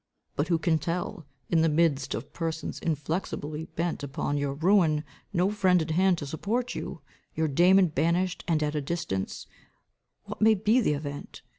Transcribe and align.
But 0.35 0.47
who 0.47 0.57
can 0.57 0.79
tell, 0.79 1.27
in 1.51 1.61
the 1.61 1.69
midst 1.69 2.15
of 2.15 2.33
persons 2.33 2.79
inflexibly 2.79 3.65
bent 3.65 4.01
upon 4.01 4.35
your 4.35 4.55
ruin, 4.55 5.03
no 5.31 5.51
friend 5.51 5.79
at 5.79 5.91
hand 5.91 6.17
to 6.17 6.25
support 6.25 6.73
you, 6.73 7.01
your 7.35 7.47
Damon 7.47 7.89
banished 7.89 8.43
and 8.47 8.63
at 8.63 8.73
a 8.73 8.81
distance, 8.81 9.45
what 10.23 10.41
may 10.41 10.55
be 10.55 10.81
the 10.81 10.93
event? 10.95 11.43